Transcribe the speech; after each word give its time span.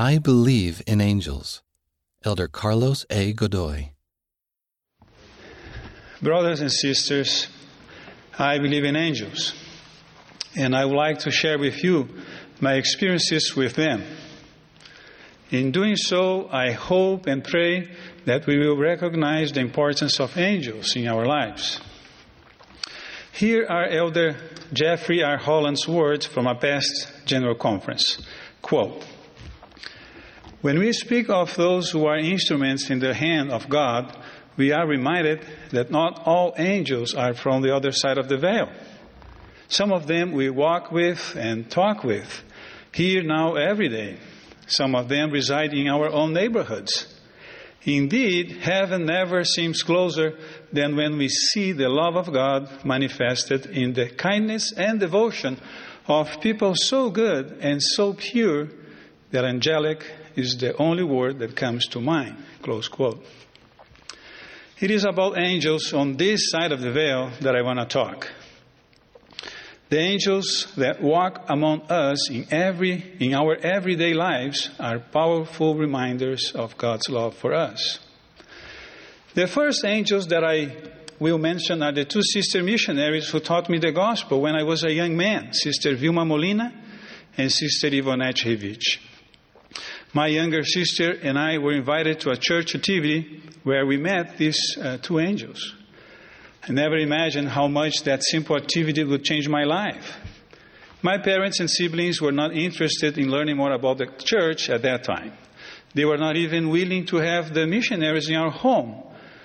I 0.00 0.18
Believe 0.18 0.80
in 0.86 1.00
Angels. 1.00 1.60
Elder 2.24 2.46
Carlos 2.46 3.04
A. 3.10 3.32
Godoy. 3.32 3.90
Brothers 6.22 6.60
and 6.60 6.70
sisters, 6.70 7.48
I 8.38 8.58
believe 8.58 8.84
in 8.84 8.94
angels, 8.94 9.54
and 10.54 10.76
I 10.76 10.84
would 10.84 10.94
like 10.94 11.18
to 11.20 11.32
share 11.32 11.58
with 11.58 11.82
you 11.82 12.08
my 12.60 12.74
experiences 12.74 13.56
with 13.56 13.74
them. 13.74 14.04
In 15.50 15.72
doing 15.72 15.96
so, 15.96 16.48
I 16.48 16.70
hope 16.70 17.26
and 17.26 17.42
pray 17.42 17.90
that 18.24 18.46
we 18.46 18.56
will 18.56 18.76
recognize 18.78 19.50
the 19.50 19.62
importance 19.62 20.20
of 20.20 20.38
angels 20.38 20.94
in 20.94 21.08
our 21.08 21.26
lives. 21.26 21.80
Here 23.32 23.66
are 23.68 23.88
Elder 23.88 24.36
Jeffrey 24.72 25.24
R. 25.24 25.38
Holland's 25.38 25.88
words 25.88 26.24
from 26.24 26.46
a 26.46 26.54
past 26.54 27.10
General 27.26 27.56
Conference. 27.56 28.22
Quote, 28.62 29.04
when 30.60 30.78
we 30.78 30.92
speak 30.92 31.30
of 31.30 31.54
those 31.54 31.90
who 31.90 32.06
are 32.06 32.18
instruments 32.18 32.90
in 32.90 32.98
the 32.98 33.14
hand 33.14 33.52
of 33.52 33.68
God, 33.68 34.16
we 34.56 34.72
are 34.72 34.86
reminded 34.86 35.46
that 35.70 35.90
not 35.90 36.22
all 36.26 36.54
angels 36.58 37.14
are 37.14 37.32
from 37.32 37.62
the 37.62 37.74
other 37.74 37.92
side 37.92 38.18
of 38.18 38.28
the 38.28 38.38
veil. 38.38 38.68
Some 39.68 39.92
of 39.92 40.06
them 40.06 40.32
we 40.32 40.50
walk 40.50 40.90
with 40.90 41.36
and 41.36 41.70
talk 41.70 42.02
with, 42.02 42.42
here 42.92 43.22
now 43.22 43.54
every 43.54 43.88
day. 43.88 44.18
Some 44.66 44.96
of 44.96 45.08
them 45.08 45.30
reside 45.30 45.72
in 45.72 45.88
our 45.88 46.08
own 46.08 46.32
neighborhoods. 46.32 47.14
Indeed, 47.84 48.58
heaven 48.60 49.06
never 49.06 49.44
seems 49.44 49.82
closer 49.82 50.36
than 50.72 50.96
when 50.96 51.16
we 51.16 51.28
see 51.28 51.72
the 51.72 51.88
love 51.88 52.16
of 52.16 52.32
God 52.32 52.84
manifested 52.84 53.66
in 53.66 53.92
the 53.92 54.10
kindness 54.10 54.72
and 54.72 54.98
devotion 54.98 55.60
of 56.08 56.40
people 56.40 56.74
so 56.74 57.10
good 57.10 57.58
and 57.60 57.80
so 57.80 58.14
pure 58.14 58.68
that 59.30 59.44
angelic 59.44 60.04
is 60.36 60.56
the 60.56 60.76
only 60.76 61.04
word 61.04 61.38
that 61.40 61.56
comes 61.56 61.86
to 61.88 62.00
mind. 62.00 62.36
Close 62.62 62.88
quote. 62.88 63.24
It 64.80 64.90
is 64.90 65.04
about 65.04 65.38
angels 65.38 65.92
on 65.92 66.16
this 66.16 66.50
side 66.50 66.72
of 66.72 66.80
the 66.80 66.92
veil 66.92 67.30
that 67.40 67.56
I 67.56 67.62
want 67.62 67.80
to 67.80 67.86
talk. 67.86 68.30
The 69.90 69.98
angels 69.98 70.72
that 70.76 71.02
walk 71.02 71.46
among 71.48 71.82
us 71.90 72.30
in 72.30 72.46
every 72.50 73.16
in 73.18 73.34
our 73.34 73.56
everyday 73.56 74.12
lives 74.12 74.70
are 74.78 74.98
powerful 74.98 75.74
reminders 75.74 76.52
of 76.52 76.76
God's 76.76 77.08
love 77.08 77.34
for 77.34 77.54
us. 77.54 77.98
The 79.34 79.46
first 79.46 79.84
angels 79.84 80.26
that 80.28 80.44
I 80.44 80.76
will 81.18 81.38
mention 81.38 81.82
are 81.82 81.92
the 81.92 82.04
two 82.04 82.22
sister 82.22 82.62
missionaries 82.62 83.30
who 83.30 83.40
taught 83.40 83.68
me 83.68 83.78
the 83.78 83.92
gospel 83.92 84.42
when 84.42 84.54
I 84.54 84.62
was 84.62 84.84
a 84.84 84.92
young 84.92 85.16
man, 85.16 85.52
Sister 85.52 85.96
Vilma 85.96 86.24
Molina 86.24 86.72
and 87.36 87.50
Sister 87.50 87.88
Ivonette 87.88 88.44
Rivich. 88.44 88.98
My 90.14 90.26
younger 90.28 90.62
sister 90.64 91.12
and 91.22 91.38
I 91.38 91.58
were 91.58 91.72
invited 91.72 92.20
to 92.20 92.30
a 92.30 92.36
church 92.36 92.74
activity 92.74 93.42
where 93.62 93.84
we 93.84 93.98
met 93.98 94.38
these 94.38 94.58
uh, 94.80 94.96
two 94.98 95.20
angels. 95.20 95.74
I 96.66 96.72
never 96.72 96.96
imagined 96.96 97.48
how 97.48 97.68
much 97.68 98.04
that 98.04 98.22
simple 98.22 98.56
activity 98.56 99.04
would 99.04 99.24
change 99.24 99.48
my 99.48 99.64
life. 99.64 100.16
My 101.02 101.18
parents 101.18 101.60
and 101.60 101.70
siblings 101.70 102.20
were 102.20 102.32
not 102.32 102.56
interested 102.56 103.18
in 103.18 103.30
learning 103.30 103.56
more 103.56 103.72
about 103.72 103.98
the 103.98 104.06
church 104.06 104.70
at 104.70 104.82
that 104.82 105.04
time. 105.04 105.32
They 105.94 106.04
were 106.04 106.16
not 106.16 106.36
even 106.36 106.70
willing 106.70 107.06
to 107.06 107.16
have 107.16 107.54
the 107.54 107.66
missionaries 107.66 108.28
in 108.28 108.36
our 108.36 108.50
home. 108.50 109.02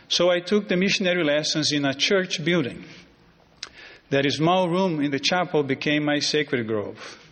So 0.08 0.30
I 0.32 0.40
took 0.40 0.68
the 0.68 0.78
missionary 0.78 1.24
lessons 1.24 1.72
in 1.72 1.86
a 1.86 1.94
church 1.94 2.44
building. 2.44 2.84
That 4.10 4.30
small 4.32 4.70
room 4.70 5.02
in 5.02 5.12
the 5.12 5.20
chapel 5.20 5.64
became 5.64 6.06
my 6.06 6.20
sacred 6.20 6.68
grove. 6.68 7.23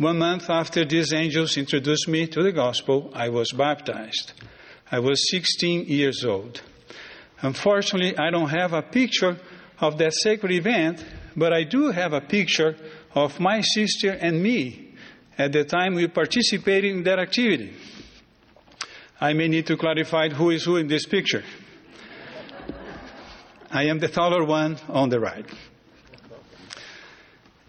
One 0.00 0.16
month 0.16 0.48
after 0.48 0.86
these 0.86 1.12
angels 1.12 1.58
introduced 1.58 2.08
me 2.08 2.26
to 2.28 2.42
the 2.42 2.52
gospel, 2.52 3.10
I 3.12 3.28
was 3.28 3.52
baptized. 3.52 4.32
I 4.90 4.98
was 4.98 5.30
16 5.30 5.88
years 5.88 6.24
old. 6.24 6.62
Unfortunately, 7.42 8.16
I 8.16 8.30
don't 8.30 8.48
have 8.48 8.72
a 8.72 8.80
picture 8.80 9.36
of 9.78 9.98
that 9.98 10.14
sacred 10.14 10.52
event, 10.52 11.04
but 11.36 11.52
I 11.52 11.64
do 11.64 11.90
have 11.90 12.14
a 12.14 12.22
picture 12.22 12.76
of 13.14 13.38
my 13.40 13.60
sister 13.60 14.12
and 14.12 14.42
me 14.42 14.94
at 15.36 15.52
the 15.52 15.64
time 15.64 15.92
we 15.92 16.08
participated 16.08 16.92
in 16.92 17.02
that 17.02 17.18
activity. 17.18 17.74
I 19.20 19.34
may 19.34 19.48
need 19.48 19.66
to 19.66 19.76
clarify 19.76 20.30
who 20.30 20.48
is 20.48 20.64
who 20.64 20.76
in 20.76 20.86
this 20.86 21.04
picture. 21.04 21.44
I 23.70 23.82
am 23.82 23.98
the 23.98 24.08
taller 24.08 24.46
one 24.46 24.78
on 24.88 25.10
the 25.10 25.20
right. 25.20 25.44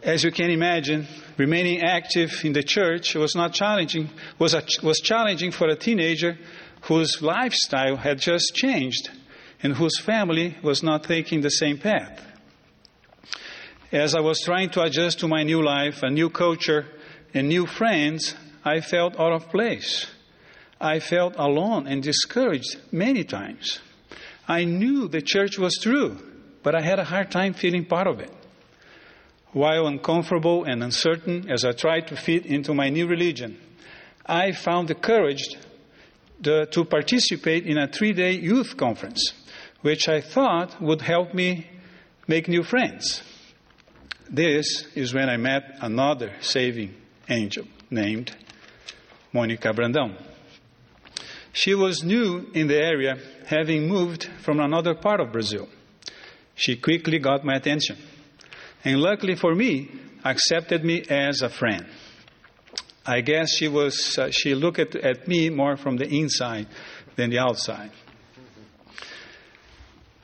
As 0.04 0.24
you 0.24 0.32
can 0.32 0.50
imagine, 0.50 1.08
remaining 1.38 1.84
active 1.84 2.44
in 2.44 2.54
the 2.54 2.64
church 2.64 3.14
was 3.14 3.36
not 3.36 3.54
challenging, 3.54 4.10
was, 4.40 4.56
a, 4.56 4.64
was 4.82 5.00
challenging 5.00 5.52
for 5.52 5.68
a 5.68 5.76
teenager 5.76 6.40
whose 6.84 7.22
lifestyle 7.22 7.98
had 7.98 8.20
just 8.20 8.56
changed 8.56 9.12
and 9.62 9.76
whose 9.76 10.00
family 10.00 10.58
was 10.64 10.82
not 10.82 11.04
taking 11.04 11.42
the 11.42 11.52
same 11.52 11.78
path. 11.78 12.20
As 13.92 14.16
I 14.16 14.22
was 14.22 14.42
trying 14.42 14.72
to 14.72 14.82
adjust 14.82 15.20
to 15.20 15.28
my 15.28 15.44
new 15.44 15.62
life, 15.62 16.02
a 16.02 16.10
new 16.10 16.32
culture, 16.32 16.88
and 17.34 17.48
new 17.48 17.68
friends, 17.68 18.36
I 18.66 18.82
felt 18.82 19.20
out 19.20 19.34
of 19.34 19.50
place. 19.50 20.08
I 20.80 21.00
felt 21.00 21.36
alone 21.38 21.86
and 21.86 22.02
discouraged 22.02 22.78
many 22.92 23.24
times. 23.24 23.80
I 24.48 24.64
knew 24.64 25.08
the 25.08 25.22
church 25.22 25.60
was 25.60 25.78
true, 25.80 26.18
but 26.64 26.74
I 26.74 26.82
had 26.82 26.98
a 26.98 27.04
hard 27.04 27.30
time 27.30 27.54
feeling 27.54 27.86
part 27.86 28.08
of 28.08 28.20
it. 28.20 28.32
While 29.54 29.88
uncomfortable 29.88 30.64
and 30.64 30.82
uncertain 30.82 31.52
as 31.52 31.66
I 31.66 31.74
tried 31.74 32.08
to 32.08 32.16
fit 32.16 32.46
into 32.46 32.74
my 32.74 32.90
new 32.90 33.06
religion, 33.06 33.58
I 34.26 34.54
found 34.54 34.88
the 34.88 34.96
courage 34.96 35.44
to, 36.44 36.86
participate 36.90 37.66
in 37.66 37.78
a 37.78 37.88
three 37.88 38.14
day 38.14 38.32
youth 38.32 38.78
conference, 38.78 39.34
which 39.82 40.08
I 40.08 40.22
thought 40.22 40.82
would 40.82 41.02
help 41.02 41.34
me 41.34 41.68
make 42.28 42.48
new 42.48 42.64
friends. 42.64 43.22
This 44.30 44.88
is 44.96 45.14
when 45.14 45.30
I 45.30 45.36
met 45.36 45.64
another 45.82 46.32
saving 46.40 46.96
angel 47.30 47.66
named 47.90 48.34
Monica 49.34 49.74
Brandão. 49.74 50.16
She 51.52 51.76
was 51.76 52.04
new 52.04 52.50
in 52.54 52.68
the 52.68 52.82
area, 52.82 53.18
having 53.48 53.90
moved 53.90 54.30
from 54.42 54.62
another 54.62 54.96
part 54.96 55.20
of 55.20 55.34
Brazil. 55.34 55.68
She 56.56 56.78
quickly 56.78 57.20
got 57.20 57.44
my 57.44 57.56
attention 57.56 57.98
and 58.84 59.00
luckily 59.00 59.36
for 59.36 59.54
me, 59.54 59.90
accepted 60.24 60.84
me 60.84 61.04
as 61.10 61.42
a 61.42 61.50
friend. 61.50 61.86
I 63.06 63.22
guess 63.22 63.56
she 63.56 63.68
was 63.68 64.18
uh, 64.18 64.30
she 64.30 64.54
looked 64.54 64.80
at, 64.80 64.96
at 64.96 65.28
me 65.28 65.50
more 65.50 65.76
from 65.76 65.98
the 65.98 66.08
inside 66.08 66.68
than 67.16 67.32
the 67.32 67.40
outside. 67.40 67.92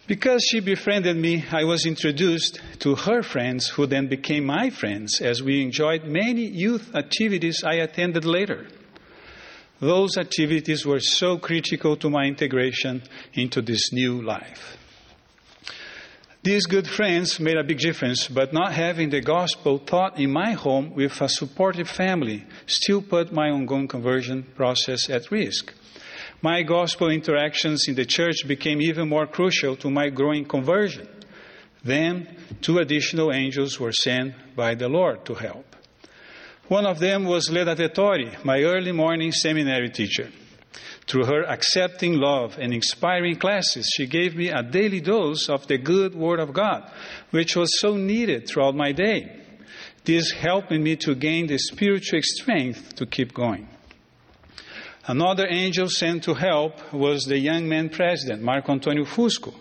Because 0.08 0.42
she 0.50 0.62
befriended 0.62 1.18
me, 1.18 1.44
I 1.52 1.66
was 1.66 1.86
introduced 1.86 2.62
to 2.80 2.96
her 2.96 3.22
friends, 3.22 3.68
who 3.68 3.86
then 3.88 4.08
became 4.08 4.46
my 4.46 4.70
friends 4.70 5.20
as 5.20 5.44
we 5.44 5.62
enjoyed 5.62 6.06
many 6.06 6.46
youth 6.46 6.96
activities 6.96 7.62
I 7.66 7.76
attended 7.76 8.24
later. 8.24 8.68
Those 9.82 10.18
activities 10.18 10.86
were 10.86 11.02
so 11.02 11.38
critical 11.38 11.98
to 11.98 12.10
my 12.10 12.24
integration 12.24 13.04
into 13.34 13.62
this 13.62 13.92
new 13.92 14.22
life. 14.22 14.77
These 16.44 16.66
good 16.68 16.88
friends 16.88 17.40
made 17.40 17.58
a 17.58 17.64
big 17.64 17.80
difference, 17.80 18.28
but 18.28 18.54
not 18.54 18.72
having 18.72 19.10
the 19.10 19.22
gospel 19.22 19.80
taught 19.80 20.20
in 20.20 20.32
my 20.32 20.54
home 20.54 20.94
with 20.94 21.20
a 21.22 21.28
supportive 21.28 21.90
family 21.90 22.46
still 22.66 23.02
put 23.02 23.34
my 23.34 23.50
ongoing 23.50 23.88
conversion 23.88 24.44
process 24.56 25.10
at 25.10 25.30
risk. 25.32 25.74
My 26.42 26.62
gospel 26.62 27.10
interactions 27.10 27.88
in 27.88 27.96
the 27.96 28.06
church 28.06 28.48
became 28.48 28.82
even 28.82 29.10
more 29.10 29.26
crucial 29.26 29.76
to 29.78 29.90
my 29.90 30.10
growing 30.10 30.46
conversion. 30.46 31.08
Then, 31.84 32.28
two 32.62 32.78
additional 32.78 33.34
angels 33.34 33.80
were 33.80 33.92
sent 33.92 34.56
by 34.56 34.76
the 34.76 34.88
Lord 34.88 35.26
to 35.26 35.34
help. 35.34 35.76
One 36.68 36.86
of 36.86 37.00
them 37.00 37.26
was 37.26 37.50
Leda 37.50 37.76
Tettori, 37.76 38.44
my 38.44 38.62
early 38.62 38.92
morning 38.92 39.32
seminary 39.32 39.90
teacher. 39.90 40.30
Through 41.08 41.26
her 41.26 41.44
accepting 41.44 42.20
love 42.20 42.58
and 42.60 42.74
inspiring 42.74 43.38
classes, 43.38 43.90
she 43.96 44.08
gave 44.08 44.36
me 44.36 44.50
a 44.50 44.62
daily 44.62 45.00
dose 45.00 45.48
of 45.48 45.66
the 45.68 45.78
good 45.78 46.14
Word 46.14 46.40
of 46.42 46.52
God, 46.52 46.92
which 47.32 47.56
was 47.56 47.80
so 47.80 47.96
needed 47.96 48.48
throughout 48.48 48.76
my 48.76 48.92
day. 48.92 49.42
This 50.04 50.32
helped 50.32 50.72
me 50.72 50.98
to 50.98 51.16
gain 51.16 51.48
the 51.48 51.58
spiritual 51.58 52.20
strength 52.22 52.96
to 52.96 53.06
keep 53.06 53.34
going. 53.34 53.70
Another 55.06 55.48
angel 55.50 55.88
sent 55.90 56.24
to 56.24 56.34
help 56.34 56.94
was 56.94 57.24
the 57.24 57.40
young 57.40 57.70
man 57.70 57.88
president, 57.88 58.42
Marco 58.42 58.74
Antonio 58.74 59.06
Fusco. 59.06 59.54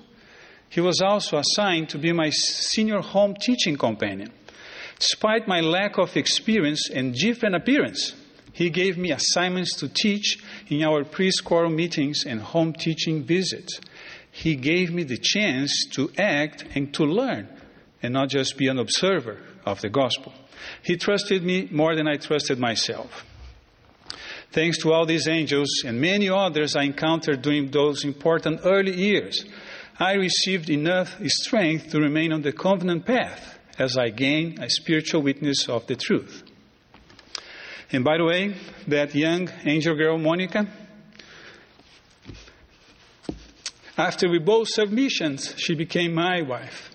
He 0.69 0.81
was 0.81 1.01
also 1.01 1.39
assigned 1.39 1.89
to 1.91 1.99
be 1.99 2.13
my 2.13 2.31
senior 2.31 3.01
home 3.01 3.35
teaching 3.41 3.77
companion. 3.77 4.33
Despite 4.99 5.47
my 5.47 5.61
lack 5.61 5.99
of 5.99 6.17
experience 6.17 6.91
and 6.91 7.15
different 7.15 7.55
appearance, 7.55 8.15
he 8.57 8.71
gave 8.71 8.97
me 8.97 9.13
assignments 9.13 9.77
to 9.77 9.87
teach 9.87 10.39
in 10.69 10.83
our 10.83 11.05
preschool 11.05 11.71
meetings 11.71 12.25
and 12.27 12.41
home 12.41 12.73
teaching 12.73 13.23
visits. 13.23 13.79
He 14.31 14.57
gave 14.57 14.91
me 14.91 15.03
the 15.03 15.19
chance 15.19 15.85
to 15.93 16.11
act 16.17 16.65
and 16.75 16.93
to 16.95 17.05
learn 17.05 17.49
and 18.03 18.15
not 18.15 18.31
just 18.31 18.57
be 18.57 18.69
an 18.69 18.79
observer 18.79 19.43
of 19.67 19.83
the 19.83 19.91
gospel. 19.91 20.33
He 20.83 20.97
trusted 20.97 21.43
me 21.43 21.69
more 21.71 21.95
than 21.95 22.09
I 22.09 22.17
trusted 22.17 22.59
myself. 22.59 23.27
Thanks 24.53 24.79
to 24.79 24.91
all 24.91 25.05
these 25.05 25.29
angels 25.29 25.69
and 25.85 26.01
many 26.01 26.31
others 26.31 26.77
I 26.77 26.85
encountered 26.85 27.43
during 27.43 27.71
those 27.71 28.05
important 28.05 28.61
early 28.65 28.97
years, 28.97 29.45
I 29.99 30.15
received 30.15 30.71
enough 30.71 31.21
strength 31.27 31.91
to 31.91 32.01
remain 32.01 32.33
on 32.33 32.41
the 32.41 32.53
covenant 32.53 33.05
path 33.05 33.59
as 33.79 33.99
I 33.99 34.09
gained 34.09 34.61
a 34.61 34.71
spiritual 34.71 35.21
witness 35.21 35.69
of 35.69 35.87
the 35.87 35.97
truth. 35.97 36.43
And 37.93 38.05
by 38.05 38.19
the 38.19 38.25
way, 38.25 38.55
that 38.89 39.15
young 39.15 39.49
angel 39.65 39.95
girl, 39.95 40.19
Monica, 40.19 40.67
after 43.97 44.29
we 44.29 44.39
both 44.39 44.69
submissions, 44.69 45.55
she 45.57 45.75
became 45.75 46.15
my 46.15 46.43
wife. 46.43 46.91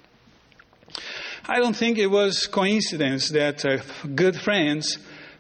I 1.48 1.60
don't 1.60 1.76
think 1.76 1.98
it 1.98 2.08
was 2.08 2.46
coincidence 2.46 3.30
that 3.30 3.66
uh, 3.66 3.78
good 4.14 4.36
friends, 4.36 4.98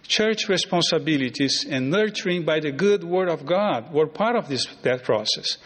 church 0.08 0.50
responsibilities, 0.50 1.66
and 1.70 1.92
nurturing 1.92 2.44
by 2.44 2.60
the 2.60 2.72
good 2.72 3.04
word 3.04 3.30
of 3.30 3.46
God 3.46 3.94
were 3.94 4.08
part 4.08 4.36
of 4.36 4.50
this 4.50 4.66
that 4.82 5.04
process. 5.04 5.58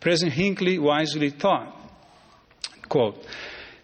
President 0.00 0.34
Hinckley 0.34 0.78
wisely 0.78 1.30
thought, 1.30 1.76
quote, 2.88 3.26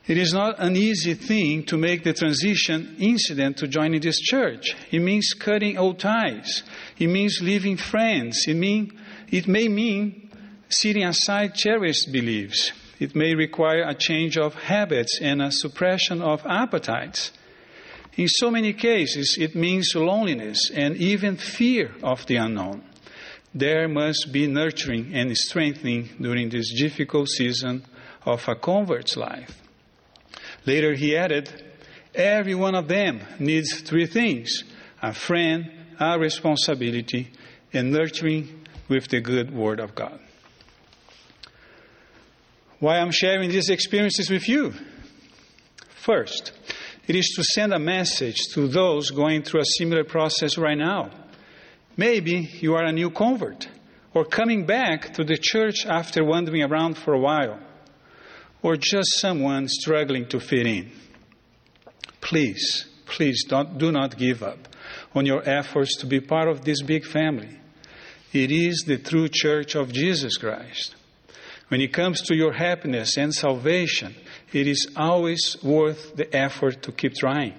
it 0.07 0.19
is 0.19 0.33
not 0.33 0.61
an 0.61 0.77
easy 0.77 1.15
thing 1.15 1.65
to 1.65 1.77
make 1.77 2.05
the 2.05 2.13
transition 2.13 2.95
incident 3.01 3.57
to 3.57 3.67
joining 3.67 4.01
this 4.01 4.21
church. 4.21 4.77
It 4.93 5.01
means 5.01 5.35
cutting 5.37 5.77
old 5.77 5.99
ties. 5.99 6.63
It 6.97 7.09
means 7.09 7.41
leaving 7.43 7.77
friends. 7.77 8.45
It, 8.47 8.55
mean, 8.55 8.97
it 9.29 9.49
may 9.49 9.67
mean 9.67 10.31
setting 10.69 11.05
aside 11.05 11.57
cherished 11.57 12.13
beliefs. 12.13 12.71
It 13.01 13.17
may 13.17 13.35
require 13.35 13.83
a 13.83 13.95
change 13.95 14.39
of 14.39 14.55
habits 14.55 15.19
and 15.21 15.43
a 15.43 15.51
suppression 15.51 16.23
of 16.23 16.47
appetites. 16.47 17.33
In 18.17 18.29
so 18.29 18.51
many 18.51 18.75
cases, 18.75 19.37
it 19.39 19.57
means 19.57 19.93
loneliness 19.95 20.71
and 20.73 20.97
even 20.97 21.37
fear 21.37 21.93
of 22.03 22.25
the 22.27 22.37
unknown. 22.37 22.85
There 23.53 23.89
must 23.89 24.31
be 24.33 24.47
nurturing 24.47 25.15
and 25.15 25.37
strengthening 25.37 26.11
during 26.21 26.49
this 26.49 26.73
difficult 26.79 27.29
season 27.29 27.85
of 28.25 28.47
a 28.49 28.55
convert's 28.55 29.17
life. 29.17 29.66
Later 30.67 30.95
he 30.95 31.17
added, 31.17 31.63
Every 32.15 32.55
one 32.55 32.75
of 32.75 32.89
them 32.89 33.21
needs 33.39 33.81
three 33.83 34.07
things 34.07 34.65
a 35.03 35.13
friend, 35.13 35.71
a 36.01 36.19
responsibility, 36.19 37.31
and 37.73 37.93
nurturing 37.93 38.67
with 38.89 39.09
the 39.09 39.21
good 39.21 39.55
word 39.55 39.81
of 39.81 39.95
God. 39.95 40.19
Why 42.81 42.99
I'm 42.99 43.11
sharing 43.11 43.51
these 43.51 43.69
experiences 43.69 44.31
with 44.31 44.49
you? 44.49 44.75
First, 45.89 46.53
it 47.07 47.15
is 47.15 47.33
to 47.37 47.45
send 47.45 47.73
a 47.73 47.79
message 47.79 48.37
to 48.55 48.69
those 48.69 49.11
going 49.11 49.43
through 49.43 49.61
a 49.61 49.79
similar 49.79 50.05
process 50.05 50.57
right 50.57 50.77
now. 50.77 51.11
Maybe 51.97 52.49
you 52.61 52.75
are 52.75 52.85
a 52.85 52.93
new 52.93 53.11
convert 53.11 53.69
or 54.15 54.25
coming 54.25 54.65
back 54.65 55.15
to 55.15 55.25
the 55.25 55.37
church 55.37 55.85
after 55.87 56.25
wandering 56.25 56.63
around 56.63 56.97
for 56.97 57.13
a 57.13 57.21
while 57.21 57.61
or 58.63 58.77
just 58.77 59.21
someone 59.21 59.69
struggling 59.69 60.27
to 60.29 60.41
fit 60.41 60.67
in. 60.67 60.91
Please, 62.21 62.87
please 63.07 63.45
don't, 63.45 63.79
do 63.79 63.93
not 63.93 64.17
give 64.17 64.43
up 64.43 64.69
on 65.15 65.27
your 65.27 65.49
efforts 65.49 65.97
to 65.99 66.07
be 66.07 66.21
part 66.21 66.49
of 66.49 66.65
this 66.65 66.83
big 66.83 67.05
family. 67.05 67.59
It 68.33 68.51
is 68.51 68.85
the 68.87 68.99
true 68.99 69.29
church 69.29 69.75
of 69.75 69.93
Jesus 69.93 70.37
Christ. 70.37 70.95
When 71.69 71.81
it 71.81 71.93
comes 71.93 72.23
to 72.23 72.35
your 72.35 72.53
happiness 72.53 73.17
and 73.17 73.35
salvation, 73.35 74.15
it 74.53 74.67
is 74.67 74.89
always 74.97 75.57
worth 75.63 76.15
the 76.17 76.35
effort 76.35 76.83
to 76.83 76.93
keep 76.93 77.15
trying. 77.15 77.55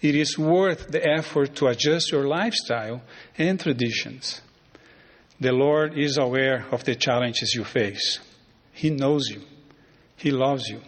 It 0.00 0.16
is 0.16 0.36
worth 0.36 0.88
the 0.88 1.06
effort 1.06 1.54
to 1.56 1.68
adjust 1.68 2.10
your 2.10 2.26
lifestyle 2.26 3.02
and 3.38 3.60
traditions. 3.60 4.40
The 5.40 5.52
Lord 5.52 5.96
is 5.96 6.18
aware 6.18 6.66
of 6.72 6.84
the 6.84 6.96
challenges 6.96 7.54
you 7.54 7.64
face. 7.64 8.18
He 8.72 8.90
knows 8.90 9.28
you. 9.28 9.42
He 10.22 10.30
loves 10.30 10.68
you. 10.68 10.80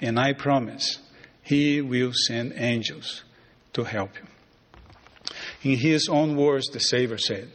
And 0.00 0.16
I 0.16 0.32
promise 0.32 1.00
He 1.42 1.80
will 1.80 2.12
send 2.14 2.52
angels 2.56 3.24
to 3.72 3.82
help 3.82 4.10
you. 4.14 5.72
In 5.72 5.78
His 5.78 6.08
own 6.08 6.36
words, 6.36 6.68
the 6.68 6.78
Savior 6.78 7.18
said, 7.18 7.50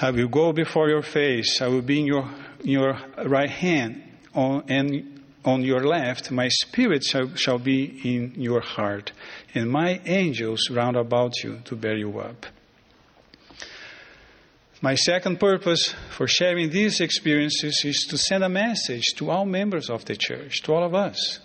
I 0.00 0.10
will 0.10 0.28
go 0.28 0.54
before 0.54 0.88
your 0.88 1.02
face, 1.02 1.60
I 1.60 1.66
will 1.66 1.82
be 1.82 2.00
in 2.00 2.06
your, 2.06 2.30
in 2.60 2.70
your 2.70 2.98
right 3.26 3.50
hand, 3.50 4.02
on, 4.34 4.64
and 4.68 5.22
on 5.44 5.62
your 5.62 5.86
left, 5.86 6.30
my 6.30 6.48
spirit 6.48 7.04
shall, 7.04 7.34
shall 7.34 7.58
be 7.58 8.00
in 8.02 8.40
your 8.40 8.60
heart, 8.60 9.12
and 9.54 9.70
my 9.70 10.00
angels 10.06 10.70
round 10.70 10.96
about 10.96 11.32
you 11.44 11.60
to 11.66 11.76
bear 11.76 11.96
you 11.96 12.18
up. 12.18 12.46
My 14.80 14.94
second 14.94 15.40
purpose 15.40 15.92
for 16.10 16.28
sharing 16.28 16.70
these 16.70 17.00
experiences 17.00 17.82
is 17.84 18.06
to 18.10 18.16
send 18.16 18.44
a 18.44 18.48
message 18.48 19.06
to 19.16 19.28
all 19.28 19.44
members 19.44 19.90
of 19.90 20.04
the 20.04 20.14
church, 20.14 20.62
to 20.62 20.72
all 20.72 20.84
of 20.84 20.94
us. 20.94 21.40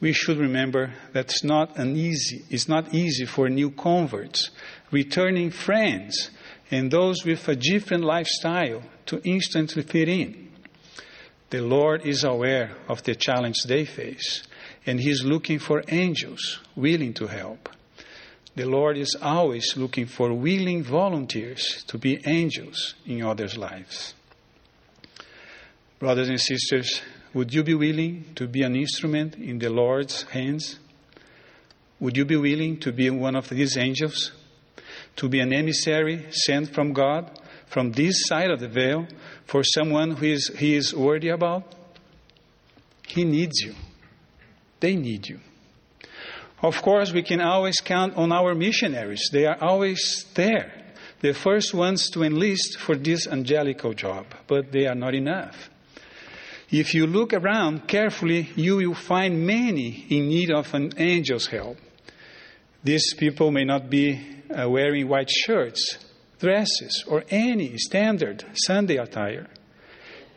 We 0.00 0.14
should 0.14 0.38
remember 0.38 0.94
that 1.12 1.26
it's 1.26 1.44
not 1.44 1.76
an 1.76 1.94
easy, 1.94 2.44
it's 2.48 2.66
not 2.66 2.94
easy 2.94 3.26
for 3.26 3.50
new 3.50 3.70
converts, 3.70 4.50
returning 4.90 5.50
friends, 5.50 6.30
and 6.70 6.90
those 6.90 7.22
with 7.22 7.46
a 7.48 7.56
different 7.56 8.04
lifestyle 8.04 8.82
to 9.06 9.20
instantly 9.24 9.82
fit 9.82 10.08
in. 10.08 10.48
The 11.50 11.60
Lord 11.60 12.06
is 12.06 12.24
aware 12.24 12.76
of 12.88 13.02
the 13.02 13.14
challenge 13.14 13.56
they 13.66 13.84
face, 13.84 14.42
and 14.86 15.00
He 15.00 15.10
is 15.10 15.22
looking 15.22 15.58
for 15.58 15.82
angels 15.88 16.60
willing 16.74 17.12
to 17.14 17.26
help. 17.26 17.68
The 18.58 18.66
Lord 18.66 18.98
is 18.98 19.14
always 19.22 19.76
looking 19.76 20.06
for 20.06 20.34
willing 20.34 20.82
volunteers 20.82 21.84
to 21.86 21.96
be 21.96 22.18
angels 22.26 22.96
in 23.06 23.22
others' 23.22 23.56
lives. 23.56 24.14
Brothers 26.00 26.28
and 26.28 26.40
sisters, 26.40 27.00
would 27.32 27.54
you 27.54 27.62
be 27.62 27.74
willing 27.74 28.32
to 28.34 28.48
be 28.48 28.62
an 28.62 28.74
instrument 28.74 29.36
in 29.36 29.60
the 29.60 29.70
Lord's 29.70 30.24
hands? 30.24 30.80
Would 32.00 32.16
you 32.16 32.24
be 32.24 32.34
willing 32.34 32.80
to 32.80 32.90
be 32.90 33.08
one 33.10 33.36
of 33.36 33.48
these 33.48 33.76
angels? 33.76 34.32
To 35.14 35.28
be 35.28 35.38
an 35.38 35.52
emissary 35.52 36.26
sent 36.32 36.74
from 36.74 36.92
God 36.92 37.30
from 37.66 37.92
this 37.92 38.26
side 38.26 38.50
of 38.50 38.58
the 38.58 38.66
veil 38.66 39.06
for 39.44 39.62
someone 39.62 40.16
who 40.16 40.26
is, 40.26 40.50
he 40.58 40.74
is 40.74 40.92
worthy 40.92 41.28
about? 41.28 41.76
He 43.06 43.22
needs 43.22 43.60
you. 43.60 43.76
They 44.80 44.96
need 44.96 45.28
you. 45.28 45.38
Of 46.62 46.82
course, 46.82 47.12
we 47.12 47.22
can 47.22 47.40
always 47.40 47.80
count 47.80 48.16
on 48.16 48.32
our 48.32 48.54
missionaries. 48.54 49.28
They 49.32 49.46
are 49.46 49.58
always 49.60 50.26
there, 50.34 50.72
the 51.20 51.32
first 51.32 51.72
ones 51.72 52.10
to 52.10 52.24
enlist 52.24 52.78
for 52.78 52.96
this 52.96 53.28
angelical 53.28 53.94
job, 53.94 54.26
but 54.48 54.72
they 54.72 54.86
are 54.86 54.96
not 54.96 55.14
enough. 55.14 55.70
If 56.70 56.94
you 56.94 57.06
look 57.06 57.32
around 57.32 57.86
carefully, 57.86 58.50
you 58.56 58.76
will 58.76 58.94
find 58.94 59.46
many 59.46 60.06
in 60.10 60.28
need 60.28 60.50
of 60.50 60.74
an 60.74 60.98
angel's 60.98 61.46
help. 61.46 61.78
These 62.82 63.14
people 63.14 63.50
may 63.50 63.64
not 63.64 63.88
be 63.88 64.20
uh, 64.50 64.68
wearing 64.68 65.08
white 65.08 65.30
shirts, 65.30 65.98
dresses, 66.40 67.04
or 67.06 67.24
any 67.30 67.78
standard 67.78 68.44
Sunday 68.54 68.96
attire. 68.96 69.46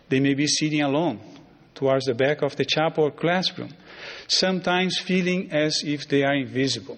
They 0.10 0.20
may 0.20 0.36
be 0.36 0.48
sitting 0.48 0.82
alone 0.82 1.20
towards 1.74 2.06
the 2.06 2.14
back 2.14 2.42
of 2.44 2.56
the 2.56 2.66
chapel 2.66 3.06
or 3.06 3.12
classroom 3.12 3.74
sometimes 4.28 4.98
feeling 4.98 5.52
as 5.52 5.84
if 5.86 6.08
they 6.08 6.24
are 6.24 6.36
invisible. 6.36 6.98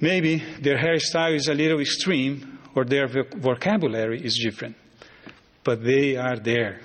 Maybe 0.00 0.42
their 0.60 0.78
hairstyle 0.78 1.34
is 1.34 1.48
a 1.48 1.54
little 1.54 1.80
extreme 1.80 2.58
or 2.74 2.84
their 2.84 3.08
vocabulary 3.08 4.24
is 4.24 4.38
different, 4.38 4.76
but 5.64 5.82
they 5.82 6.16
are 6.16 6.36
there 6.36 6.80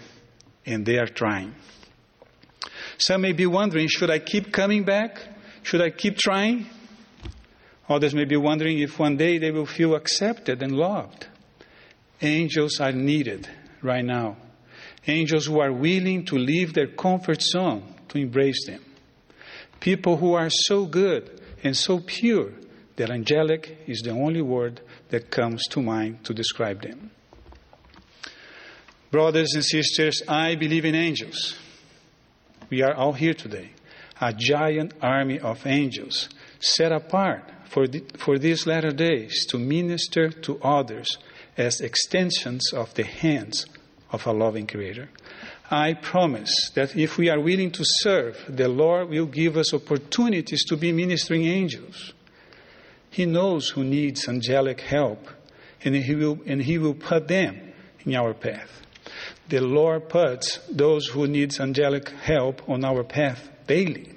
and 0.65 0.85
they 0.85 0.97
are 0.97 1.07
trying. 1.07 1.53
Some 2.97 3.21
may 3.21 3.33
be 3.33 3.45
wondering 3.45 3.87
should 3.87 4.09
I 4.09 4.19
keep 4.19 4.51
coming 4.51 4.83
back? 4.83 5.19
Should 5.61 5.81
I 5.81 5.91
keep 5.91 6.17
trying? 6.17 6.67
Others 7.87 8.15
may 8.15 8.25
be 8.25 8.37
wondering 8.37 8.79
if 8.79 8.97
one 8.97 9.17
day 9.17 9.37
they 9.37 9.51
will 9.51 9.65
feel 9.65 9.95
accepted 9.95 10.63
and 10.63 10.71
loved. 10.71 11.27
Angels 12.21 12.79
are 12.79 12.91
needed 12.91 13.47
right 13.81 14.05
now. 14.05 14.37
Angels 15.05 15.45
who 15.45 15.59
are 15.59 15.71
willing 15.71 16.25
to 16.25 16.37
leave 16.37 16.73
their 16.73 16.87
comfort 16.87 17.41
zone 17.41 17.92
to 18.13 18.19
embrace 18.19 18.65
them. 18.67 18.81
People 19.79 20.17
who 20.17 20.33
are 20.33 20.49
so 20.49 20.85
good 20.85 21.41
and 21.63 21.75
so 21.75 21.99
pure 21.99 22.51
that 22.95 23.09
angelic 23.09 23.79
is 23.87 24.01
the 24.01 24.11
only 24.11 24.41
word 24.41 24.81
that 25.09 25.31
comes 25.31 25.63
to 25.71 25.81
mind 25.81 26.23
to 26.23 26.33
describe 26.33 26.81
them. 26.83 27.11
Brothers 29.11 29.53
and 29.55 29.65
sisters, 29.65 30.21
I 30.27 30.55
believe 30.55 30.85
in 30.85 30.95
angels. 30.95 31.57
We 32.69 32.81
are 32.81 32.93
all 32.93 33.13
here 33.13 33.33
today, 33.33 33.71
a 34.21 34.33
giant 34.33 34.93
army 35.01 35.39
of 35.39 35.65
angels 35.65 36.29
set 36.59 36.91
apart 36.91 37.43
for, 37.65 37.87
the, 37.87 38.03
for 38.17 38.37
these 38.37 38.65
latter 38.67 38.91
days 38.91 39.45
to 39.47 39.57
minister 39.57 40.29
to 40.29 40.59
others 40.61 41.17
as 41.57 41.81
extensions 41.81 42.73
of 42.73 42.93
the 42.93 43.03
hands 43.03 43.65
of 44.11 44.25
a 44.27 44.31
loving 44.31 44.67
Creator. 44.67 45.09
I 45.73 45.95
promise 45.95 46.69
that 46.75 46.95
if 46.95 47.17
we 47.17 47.29
are 47.29 47.39
willing 47.39 47.71
to 47.71 47.83
serve, 47.83 48.37
the 48.47 48.67
Lord 48.67 49.09
will 49.09 49.25
give 49.25 49.57
us 49.57 49.73
opportunities 49.73 50.63
to 50.65 50.77
be 50.77 50.91
ministering 50.91 51.45
angels. 51.45 52.13
He 53.09 53.25
knows 53.25 53.69
who 53.69 53.83
needs 53.83 54.29
angelic 54.29 54.81
help, 54.81 55.27
and 55.83 55.95
He 55.95 56.13
will, 56.13 56.37
and 56.45 56.61
he 56.61 56.77
will 56.77 56.93
put 56.93 57.27
them 57.27 57.73
in 58.05 58.13
our 58.13 58.35
path. 58.35 58.83
The 59.49 59.61
Lord 59.61 60.09
puts 60.09 60.59
those 60.69 61.07
who 61.07 61.25
need 61.25 61.59
angelic 61.59 62.07
help 62.09 62.69
on 62.69 62.85
our 62.85 63.03
path 63.03 63.49
daily. 63.65 64.13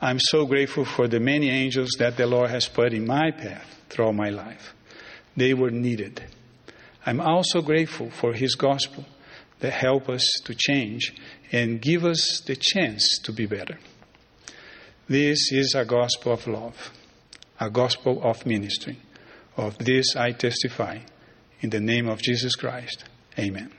I'm 0.00 0.18
so 0.18 0.46
grateful 0.46 0.84
for 0.84 1.06
the 1.06 1.20
many 1.20 1.48
angels 1.48 1.90
that 2.00 2.16
the 2.16 2.26
Lord 2.26 2.50
has 2.50 2.66
put 2.66 2.92
in 2.92 3.06
my 3.06 3.30
path 3.30 3.82
throughout 3.88 4.16
my 4.16 4.30
life. 4.30 4.74
They 5.36 5.54
were 5.54 5.70
needed. 5.70 6.24
I'm 7.06 7.20
also 7.20 7.62
grateful 7.62 8.10
for 8.10 8.32
His 8.32 8.56
gospel 8.56 9.04
that 9.62 9.72
help 9.72 10.08
us 10.08 10.28
to 10.44 10.54
change 10.54 11.14
and 11.52 11.80
give 11.80 12.04
us 12.04 12.42
the 12.46 12.56
chance 12.56 13.18
to 13.22 13.32
be 13.32 13.46
better. 13.46 13.78
This 15.08 15.52
is 15.52 15.74
a 15.74 15.84
gospel 15.84 16.32
of 16.32 16.46
love, 16.46 16.92
a 17.58 17.70
gospel 17.70 18.20
of 18.22 18.44
ministry. 18.44 18.98
Of 19.56 19.78
this 19.78 20.16
I 20.16 20.32
testify. 20.32 20.98
In 21.60 21.70
the 21.70 21.80
name 21.80 22.08
of 22.08 22.20
Jesus 22.20 22.56
Christ, 22.56 23.04
amen. 23.38 23.70